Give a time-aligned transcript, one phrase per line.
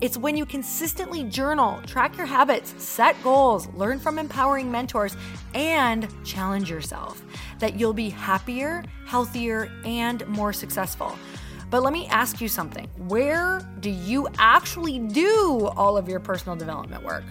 [0.00, 5.16] It's when you consistently journal, track your habits, set goals, learn from empowering mentors,
[5.54, 7.20] and challenge yourself
[7.58, 11.18] that you'll be happier, healthier, and more successful.
[11.70, 12.88] But let me ask you something.
[13.08, 17.24] Where do you actually do all of your personal development work?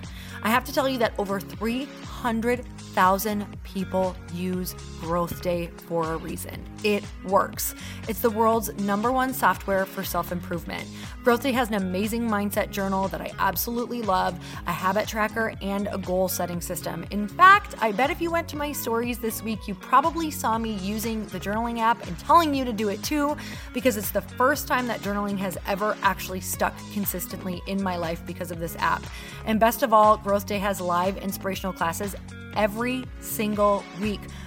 [0.43, 6.63] I have to tell you that over 300,000 people use Growth Day for a reason.
[6.83, 7.73] It works.
[8.07, 10.87] It's the world's number one software for self improvement.
[11.23, 15.89] Growth Day has an amazing mindset journal that I absolutely love, a habit tracker, and
[15.91, 17.05] a goal setting system.
[17.11, 20.57] In fact, I bet if you went to my stories this week, you probably saw
[20.57, 23.35] me using the journaling app and telling you to do it too,
[23.73, 28.25] because it's the first time that journaling has ever actually stuck consistently in my life
[28.25, 29.03] because of this app.
[29.45, 32.15] And best of all, Growth Day has live inspirational classes
[32.55, 34.21] every single week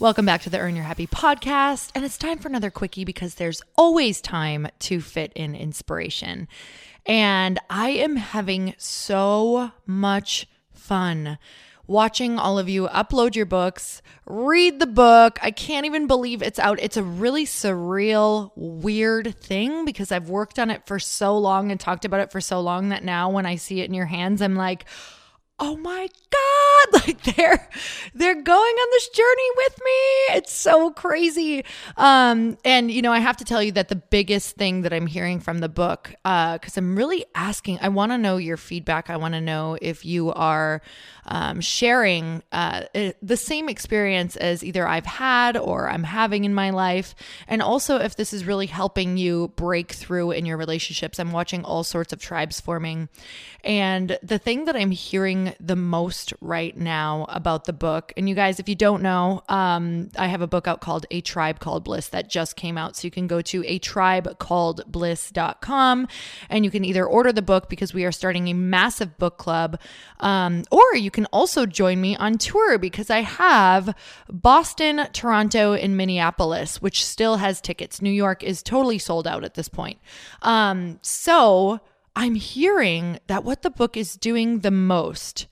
[0.00, 1.90] Welcome back to the Earn Your Happy podcast.
[1.94, 6.48] And it's time for another quickie because there's always time to fit in inspiration.
[7.04, 11.36] And I am having so much fun
[11.86, 15.38] watching all of you upload your books, read the book.
[15.42, 16.80] I can't even believe it's out.
[16.80, 21.78] It's a really surreal, weird thing because I've worked on it for so long and
[21.78, 24.40] talked about it for so long that now when I see it in your hands,
[24.40, 24.86] I'm like,
[25.60, 26.40] oh my god
[27.06, 27.68] like they're
[28.14, 30.36] they're going on this journey with me.
[30.36, 31.64] It's so crazy.
[31.96, 35.06] Um and you know i have to tell you that the biggest thing that i'm
[35.06, 39.10] hearing from the book uh because i'm really asking i want to know your feedback.
[39.10, 40.80] I want to know if you are
[41.26, 42.84] um, sharing uh,
[43.22, 47.14] the same experience as either i've had or i'm having in my life.
[47.46, 51.18] And also if this is really helping you break through in your relationships.
[51.18, 53.08] I'm watching all sorts of tribes forming.
[53.62, 58.12] And the thing that i'm hearing the most right now about the book.
[58.16, 61.20] And you guys, if you don't know, um, I have a book out called A
[61.20, 62.96] Tribe Called Bliss that just came out.
[62.96, 66.08] So you can go to a tribe called bliss.com
[66.48, 69.80] and you can either order the book because we are starting a massive book club,
[70.20, 73.94] um, or you can also join me on tour because I have
[74.28, 78.02] Boston, Toronto, and Minneapolis, which still has tickets.
[78.02, 79.98] New York is totally sold out at this point.
[80.42, 81.80] Um, so
[82.16, 85.46] I'm hearing that what the book is doing the most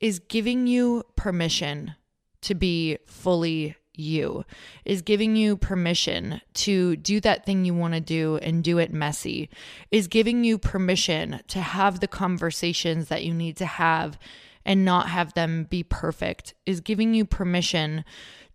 [0.00, 1.94] is giving you permission
[2.42, 4.44] to be fully you,
[4.84, 8.92] is giving you permission to do that thing you want to do and do it
[8.92, 9.48] messy,
[9.90, 14.18] is giving you permission to have the conversations that you need to have
[14.64, 18.04] and not have them be perfect, is giving you permission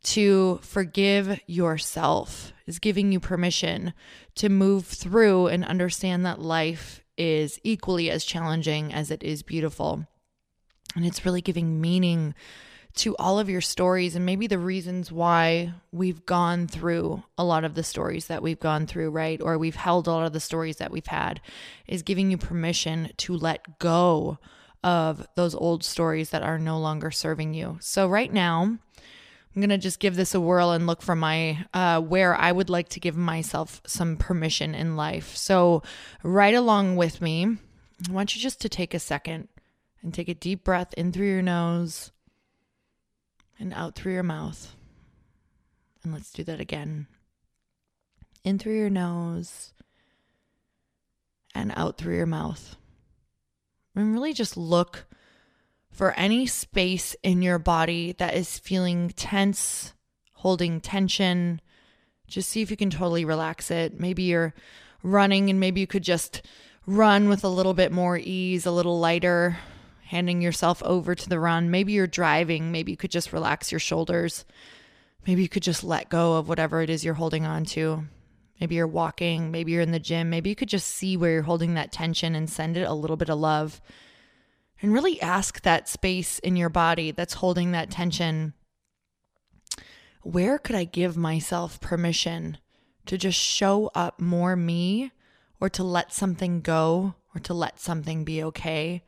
[0.01, 3.93] to forgive yourself, is giving you permission
[4.35, 10.07] to move through and understand that life is equally as challenging as it is beautiful.
[10.95, 12.33] And it's really giving meaning
[12.95, 17.63] to all of your stories and maybe the reasons why we've gone through a lot
[17.63, 19.39] of the stories that we've gone through, right?
[19.41, 21.39] Or we've held a lot of the stories that we've had,
[21.87, 24.39] is giving you permission to let go
[24.83, 27.77] of those old stories that are no longer serving you.
[27.81, 28.79] So, right now,
[29.59, 32.49] I'm going to just give this a whirl and look for my uh, where I
[32.49, 35.35] would like to give myself some permission in life.
[35.35, 35.83] So,
[36.23, 37.57] right along with me,
[38.07, 39.49] I want you just to take a second
[40.01, 42.13] and take a deep breath in through your nose
[43.59, 44.77] and out through your mouth.
[46.05, 47.07] And let's do that again.
[48.45, 49.73] In through your nose
[51.53, 52.77] and out through your mouth.
[53.93, 55.05] And really just look
[55.99, 59.93] for any space in your body that is feeling tense,
[60.31, 61.59] holding tension.
[62.25, 63.99] Just see if you can totally relax it.
[63.99, 64.53] Maybe you're
[65.03, 66.41] running and maybe you could just
[66.85, 69.57] run with a little bit more ease, a little lighter,
[70.05, 71.69] handing yourself over to the run.
[71.69, 72.71] Maybe you're driving.
[72.71, 74.45] Maybe you could just relax your shoulders.
[75.27, 78.05] Maybe you could just let go of whatever it is you're holding on to.
[78.61, 79.51] Maybe you're walking.
[79.51, 80.29] Maybe you're in the gym.
[80.29, 83.17] Maybe you could just see where you're holding that tension and send it a little
[83.17, 83.81] bit of love
[84.81, 88.53] and really ask that space in your body that's holding that tension
[90.21, 92.57] where could I give myself permission
[93.05, 95.11] to just show up more me
[95.59, 99.03] or to let something go or to let something be okay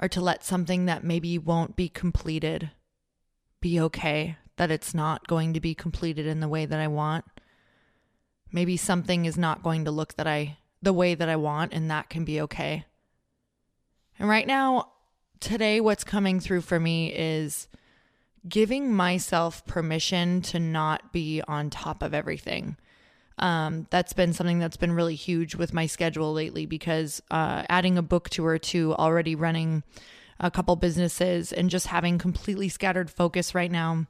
[0.00, 2.70] or to let something that maybe won't be completed
[3.60, 7.24] be okay, that it's not going to be completed in the way that I want.
[8.52, 11.90] Maybe something is not going to look that I the way that I want and
[11.90, 12.84] that can be okay.
[14.18, 14.92] And right now,
[15.40, 17.68] today, what's coming through for me is
[18.48, 22.76] giving myself permission to not be on top of everything.
[23.38, 27.98] Um, that's been something that's been really huge with my schedule lately because uh, adding
[27.98, 29.82] a book tour to already running
[30.40, 34.06] a couple businesses and just having completely scattered focus right now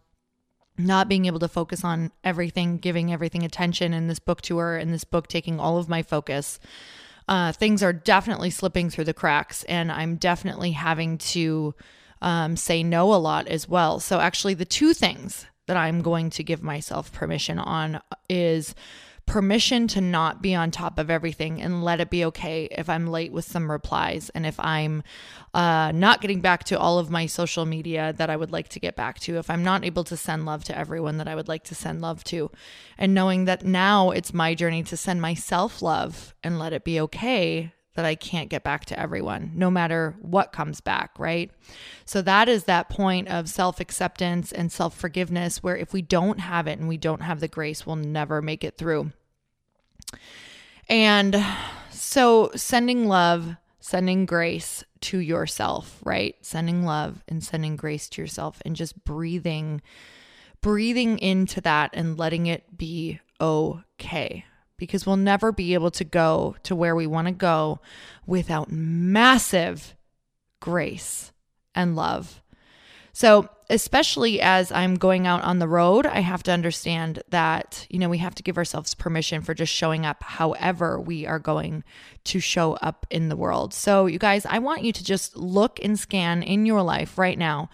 [0.79, 4.93] not being able to focus on everything, giving everything attention in this book tour and
[4.93, 6.59] this book taking all of my focus
[7.29, 11.75] uh, things are definitely slipping through the cracks, and I'm definitely having to
[12.23, 14.01] um, say no a lot as well.
[14.01, 18.75] So, actually, the two things that I'm going to give myself permission on is
[19.27, 23.09] permission to not be on top of everything and let it be okay if I'm
[23.09, 25.03] late with some replies and if I'm
[25.53, 28.81] uh, not getting back to all of my social media that I would like to
[28.81, 31.49] get back to, if I'm not able to send love to everyone that I would
[31.49, 32.51] like to send love to,
[32.97, 37.01] and knowing that now it's my journey to send myself love and let it be
[37.01, 41.51] okay that I can't get back to everyone, no matter what comes back, right?
[42.05, 46.39] So that is that point of self acceptance and self forgiveness where if we don't
[46.39, 49.13] have it and we don't have the grace, we'll never make it through.
[50.89, 51.45] And
[51.91, 56.37] so sending love, sending grace to yourself, right?
[56.43, 59.83] Sending love and sending grace to yourself and just breathing
[60.63, 64.45] breathing into that and letting it be okay
[64.77, 67.79] because we'll never be able to go to where we want to go
[68.27, 69.95] without massive
[70.61, 71.33] grace
[71.75, 72.43] and love.
[73.17, 77.99] So, especially as I'm going out on the road, I have to understand that, you
[77.99, 81.83] know, we have to give ourselves permission for just showing up however we are going
[82.25, 83.73] to show up in the world.
[83.73, 87.39] So, you guys, I want you to just look and scan in your life right
[87.39, 87.71] now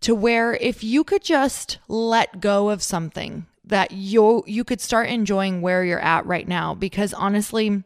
[0.00, 5.10] to where if you could just let go of something that you you could start
[5.10, 7.84] enjoying where you're at right now because honestly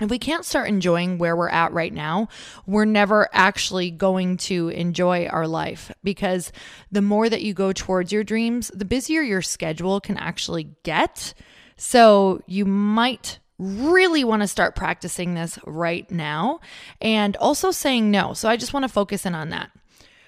[0.00, 2.28] if we can't start enjoying where we're at right now,
[2.66, 6.52] we're never actually going to enjoy our life because
[6.90, 11.34] the more that you go towards your dreams, the busier your schedule can actually get.
[11.76, 16.60] So you might really want to start practicing this right now
[17.00, 18.32] and also saying no.
[18.32, 19.70] So I just want to focus in on that.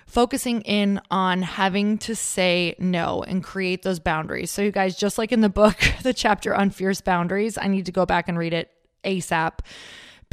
[0.06, 4.50] focusing in on having to say no and create those boundaries.
[4.50, 7.86] So, you guys, just like in the book, the chapter on fierce boundaries, I need
[7.86, 8.70] to go back and read it
[9.04, 9.60] ASAP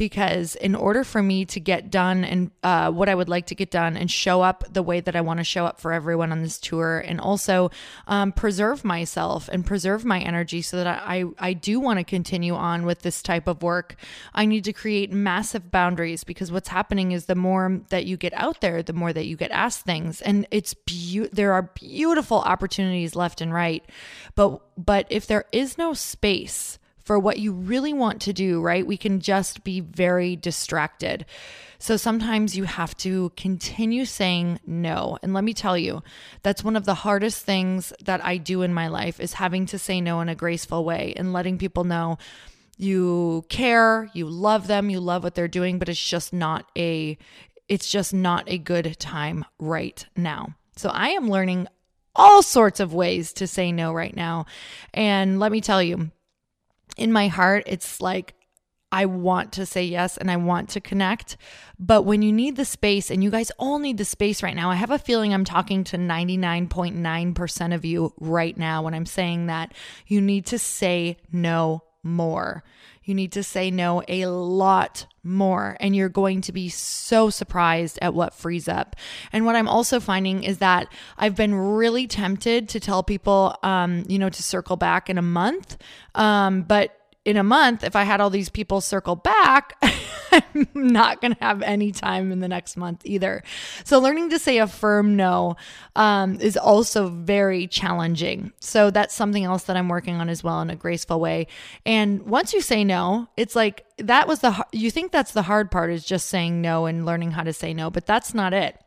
[0.00, 3.54] because in order for me to get done and uh, what I would like to
[3.54, 6.32] get done and show up the way that I want to show up for everyone
[6.32, 7.70] on this tour, and also
[8.06, 12.54] um, preserve myself and preserve my energy so that I, I do want to continue
[12.54, 13.96] on with this type of work,
[14.32, 18.32] I need to create massive boundaries because what's happening is the more that you get
[18.36, 22.38] out there, the more that you get asked things, and it's be- there are beautiful
[22.38, 23.84] opportunities left and right,
[24.34, 26.78] but but if there is no space
[27.10, 28.86] for what you really want to do, right?
[28.86, 31.26] We can just be very distracted.
[31.80, 35.18] So sometimes you have to continue saying no.
[35.20, 36.04] And let me tell you,
[36.44, 39.76] that's one of the hardest things that I do in my life is having to
[39.76, 42.16] say no in a graceful way and letting people know
[42.76, 47.18] you care, you love them, you love what they're doing, but it's just not a
[47.66, 50.54] it's just not a good time right now.
[50.76, 51.66] So I am learning
[52.14, 54.46] all sorts of ways to say no right now.
[54.94, 56.12] And let me tell you,
[56.96, 58.34] in my heart, it's like
[58.92, 61.36] I want to say yes and I want to connect.
[61.78, 64.70] But when you need the space, and you guys all need the space right now,
[64.70, 69.46] I have a feeling I'm talking to 99.9% of you right now when I'm saying
[69.46, 69.72] that
[70.06, 72.64] you need to say no more.
[73.04, 77.98] You need to say no a lot more, and you're going to be so surprised
[78.02, 78.96] at what frees up.
[79.32, 84.04] And what I'm also finding is that I've been really tempted to tell people, um,
[84.08, 85.76] you know, to circle back in a month.
[86.14, 89.74] Um, but in a month, if I had all these people circle back,
[90.54, 93.42] I'm not going to have any time in the next month either.
[93.84, 95.56] So, learning to say a firm no
[95.96, 98.52] um, is also very challenging.
[98.60, 101.46] So, that's something else that I'm working on as well in a graceful way.
[101.84, 105.70] And once you say no, it's like that was the, you think that's the hard
[105.70, 108.78] part is just saying no and learning how to say no, but that's not it.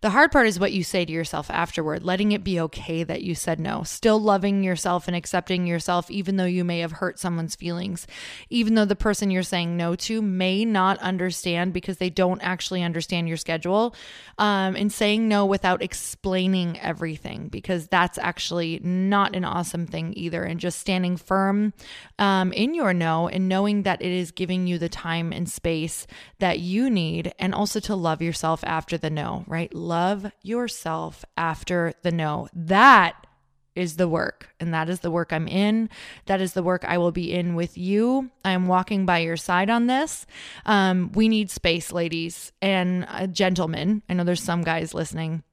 [0.00, 3.22] The hard part is what you say to yourself afterward, letting it be okay that
[3.22, 7.18] you said no, still loving yourself and accepting yourself, even though you may have hurt
[7.18, 8.06] someone's feelings,
[8.48, 12.82] even though the person you're saying no to may not understand because they don't actually
[12.82, 13.94] understand your schedule,
[14.38, 20.44] um, and saying no without explaining everything, because that's actually not an awesome thing either.
[20.44, 21.72] And just standing firm
[22.18, 26.06] um, in your no and knowing that it is giving you the time and space
[26.38, 29.69] that you need, and also to love yourself after the no, right?
[29.70, 29.80] Right?
[29.80, 32.48] Love yourself after the no.
[32.52, 33.26] That
[33.76, 34.48] is the work.
[34.58, 35.88] And that is the work I'm in.
[36.26, 38.30] That is the work I will be in with you.
[38.44, 40.26] I'm walking by your side on this.
[40.66, 44.02] Um, we need space, ladies and uh, gentlemen.
[44.08, 45.44] I know there's some guys listening.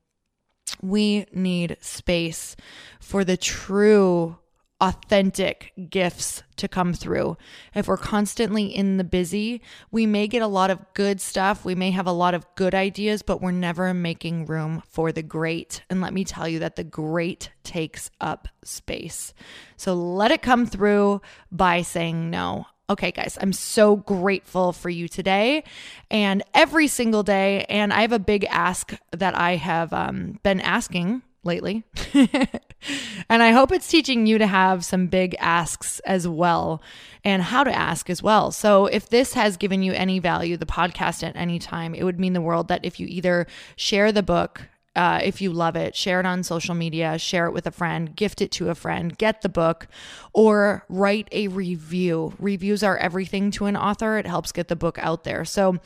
[0.82, 2.56] We need space
[3.00, 4.38] for the true
[4.80, 7.38] authentic gifts to come through.
[7.74, 11.66] If we're constantly in the busy, we may get a lot of good stuff.
[11.66, 15.24] We may have a lot of good ideas, but we're never making room for the
[15.24, 15.84] great.
[15.90, 19.34] And let me tell you that the great takes up space.
[19.78, 22.68] So let it come through by saying no.
[22.90, 25.66] Okay, guys, I'm so grateful for you today
[26.10, 27.66] and every single day.
[27.68, 31.84] And I have a big ask that I have um, been asking lately.
[32.14, 36.82] and I hope it's teaching you to have some big asks as well
[37.24, 38.52] and how to ask as well.
[38.52, 42.20] So, if this has given you any value, the podcast at any time, it would
[42.20, 44.64] mean the world that if you either share the book
[44.98, 48.16] uh, if you love it, share it on social media, share it with a friend,
[48.16, 49.88] gift it to a friend, get the book,
[50.34, 52.34] or write a review.
[52.40, 55.46] Reviews are everything to an author, it helps get the book out there.
[55.46, 55.78] So,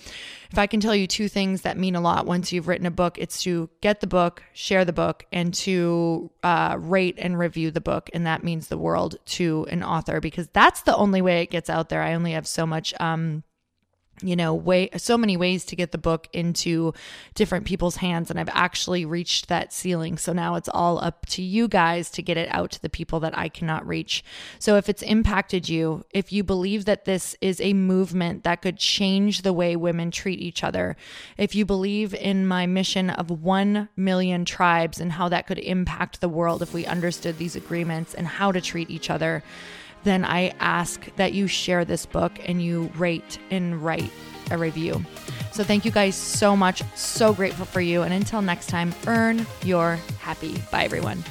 [0.50, 2.92] if I can tell you two things that mean a lot once you've written a
[2.92, 7.70] book, it's to get the book, share the book, and to uh, rate and review
[7.70, 8.10] the book.
[8.14, 11.70] And that means the world to an author because that's the only way it gets
[11.70, 12.02] out there.
[12.02, 12.94] I only have so much.
[13.00, 13.44] Um,
[14.22, 16.94] you know way so many ways to get the book into
[17.36, 20.18] different people's hands and I've actually reached that ceiling.
[20.18, 23.20] So now it's all up to you guys to get it out to the people
[23.22, 24.24] that I cannot reach.
[24.60, 28.78] So if it's impacted you if you believe that this is a movement that could
[28.78, 30.96] change the way women treat each other
[31.38, 36.22] if you believe in my mission of 1 million tribes and how that could impact
[36.22, 39.44] the world if we understood these agreements and how to treat each other
[40.04, 44.12] then I ask that you share this book and you rate and write
[44.50, 45.04] a review.
[45.52, 46.84] So thank you guys so much.
[46.96, 48.04] So grateful for you.
[48.04, 50.58] And until next time, earn your happy.
[50.72, 51.24] Bye, everyone.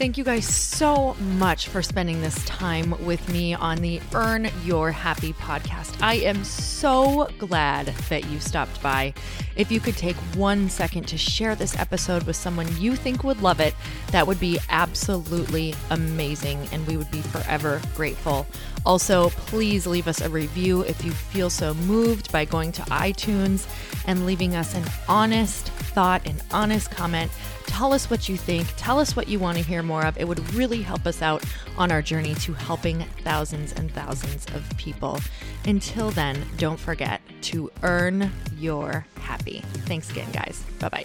[0.00, 4.90] Thank you guys so much for spending this time with me on the Earn Your
[4.90, 5.94] Happy podcast.
[6.00, 9.12] I am so glad that you stopped by.
[9.56, 13.42] If you could take one second to share this episode with someone you think would
[13.42, 13.74] love it,
[14.10, 18.46] that would be absolutely amazing, and we would be forever grateful.
[18.86, 23.68] Also, please leave us a review if you feel so moved by going to iTunes
[24.06, 27.30] and leaving us an honest thought, an honest comment
[27.70, 28.66] Tell us what you think.
[28.76, 30.16] Tell us what you want to hear more of.
[30.16, 31.44] It would really help us out
[31.76, 35.18] on our journey to helping thousands and thousands of people.
[35.66, 39.62] Until then, don't forget to earn your happy.
[39.86, 40.64] Thanks again, guys.
[40.78, 41.04] Bye bye.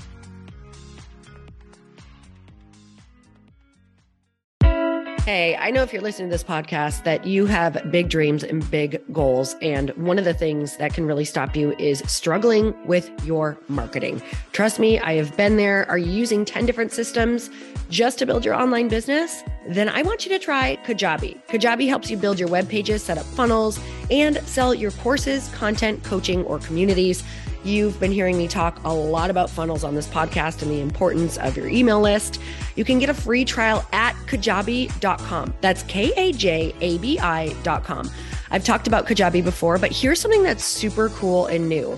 [5.25, 8.69] Hey, I know if you're listening to this podcast that you have big dreams and
[8.71, 9.55] big goals.
[9.61, 14.19] And one of the things that can really stop you is struggling with your marketing.
[14.51, 15.87] Trust me, I have been there.
[15.91, 17.51] Are you using 10 different systems
[17.87, 19.43] just to build your online business?
[19.67, 21.39] Then I want you to try Kajabi.
[21.47, 26.03] Kajabi helps you build your web pages, set up funnels, and sell your courses, content,
[26.03, 27.23] coaching, or communities.
[27.63, 31.37] You've been hearing me talk a lot about funnels on this podcast and the importance
[31.37, 32.41] of your email list.
[32.75, 35.53] You can get a free trial at kajabi.com.
[35.61, 38.09] That's K A J A B I.com.
[38.53, 41.97] I've talked about Kajabi before, but here's something that's super cool and new.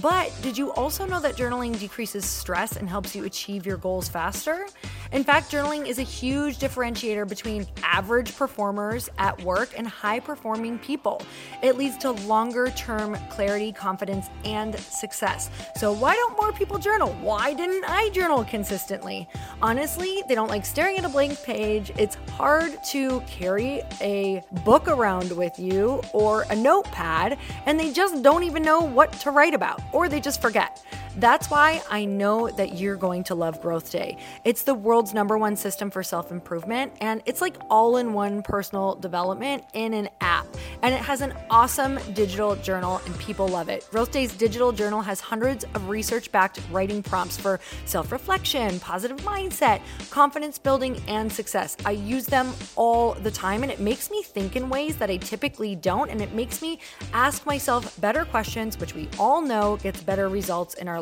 [0.00, 4.08] But did you also know that journaling decreases stress and helps you achieve your goals
[4.08, 4.66] faster?
[5.12, 10.78] In fact, journaling is a huge differentiator between average performers at work and high performing
[10.78, 11.20] people.
[11.62, 15.50] It leads to longer term clarity, confidence, and success.
[15.76, 17.12] So, why don't more people journal?
[17.20, 19.28] Why didn't I journal consistently?
[19.60, 21.92] Honestly, they don't like staring at a blank page.
[21.98, 28.22] It's hard to carry a book around with you or a notepad, and they just
[28.22, 30.82] don't even know what to write about, or they just forget.
[31.18, 34.16] That's why I know that you're going to love Growth Day.
[34.44, 38.42] It's the world's number one system for self improvement, and it's like all in one
[38.42, 40.46] personal development in an app.
[40.82, 43.86] And it has an awesome digital journal, and people love it.
[43.90, 49.18] Growth Day's digital journal has hundreds of research backed writing prompts for self reflection, positive
[49.18, 51.76] mindset, confidence building, and success.
[51.84, 55.18] I use them all the time, and it makes me think in ways that I
[55.18, 56.78] typically don't, and it makes me
[57.12, 61.01] ask myself better questions, which we all know gets better results in our